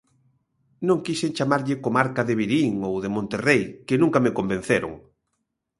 Non 0.87 1.03
quixen 1.05 1.35
chamarlle 1.37 1.81
comarca 1.85 2.21
de 2.27 2.37
Verín 2.41 2.73
ou 2.89 2.95
de 3.03 3.09
Monterrei, 3.15 3.63
que 3.87 3.99
nunca 4.01 4.19
me 4.25 4.35
convenceron. 4.37 4.93